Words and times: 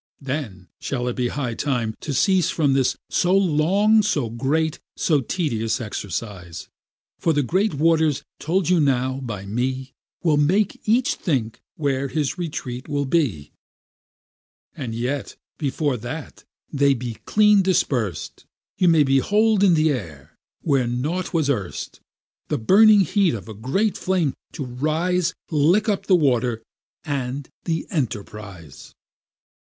Then 0.19 0.67
shall 0.79 1.07
it 1.09 1.15
be 1.15 1.27
high 1.27 1.53
time 1.53 1.93
to 1.99 2.11
cease 2.11 2.49
from 2.49 2.73
this 2.73 2.95
So 3.11 3.37
long, 3.37 4.01
so 4.01 4.31
great, 4.31 4.79
so 4.97 5.21
tedious 5.21 5.79
exercise; 5.79 6.67
For 7.19 7.33
the 7.33 7.43
great 7.43 7.75
waters 7.75 8.23
told 8.39 8.67
you 8.67 8.79
now 8.79 9.19
by 9.19 9.45
me, 9.45 9.93
Will 10.23 10.37
make 10.37 10.81
each 10.85 11.13
think 11.13 11.61
where 11.75 12.07
his 12.07 12.35
retreat 12.35 12.87
shall 12.89 13.05
be; 13.05 13.51
And 14.75 14.95
yet, 14.95 15.35
before 15.59 15.97
that 15.97 16.45
they 16.73 16.95
be 16.95 17.17
clean 17.25 17.61
disperst, 17.61 18.47
You 18.79 18.87
may 18.87 19.03
behold 19.03 19.63
in 19.63 19.75
th' 19.75 19.85
air, 19.85 20.35
where 20.63 20.87
nought 20.87 21.31
was 21.31 21.47
erst, 21.47 21.99
The 22.47 22.57
burning 22.57 23.01
heat 23.01 23.35
of 23.35 23.47
a 23.47 23.53
great 23.53 23.95
flame 23.99 24.33
to 24.53 24.65
rise, 24.65 25.35
Lick 25.51 25.87
up 25.87 26.07
the 26.07 26.15
water, 26.15 26.63
and 27.05 27.47
the 27.65 27.85
enterprise. 27.91 28.95